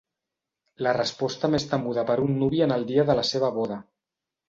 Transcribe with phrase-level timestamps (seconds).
[0.87, 3.83] La resposta més temuda per un nuvi en el dia de la seva boda.